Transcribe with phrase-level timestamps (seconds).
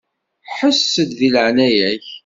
[0.57, 2.05] Ḥess-d di leɛnaya-k.